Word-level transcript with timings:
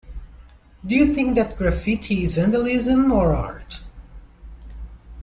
Do 0.83 0.95
you 0.95 1.05
think 1.13 1.35
that 1.35 1.55
graffiti 1.57 2.23
is 2.23 2.33
vandalism 2.33 3.11
or 3.11 3.35
art? 3.35 3.81